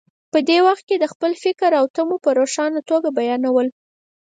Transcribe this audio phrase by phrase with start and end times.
[0.31, 3.67] په دې وخت کې د خپل فکر او تمو په روښانه توګه بیانول.